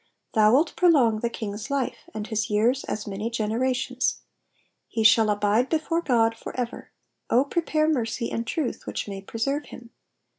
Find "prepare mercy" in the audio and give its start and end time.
7.45-8.31